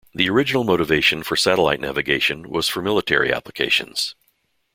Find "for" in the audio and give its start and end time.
1.21-1.35, 2.67-2.81